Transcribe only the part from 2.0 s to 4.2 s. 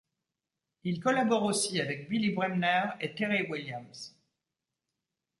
Billy Bremner et Terry Williams.